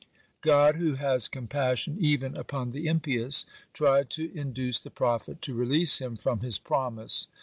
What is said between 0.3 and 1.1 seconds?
(7) God, who